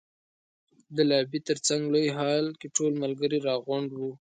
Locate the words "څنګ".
1.67-1.81